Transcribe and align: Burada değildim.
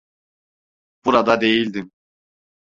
Burada 1.05 1.41
değildim. 1.41 1.91